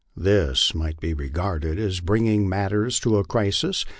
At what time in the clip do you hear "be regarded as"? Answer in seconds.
0.99-1.99